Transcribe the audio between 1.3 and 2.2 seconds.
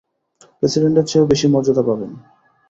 বেশি মর্যাদা পাবেন।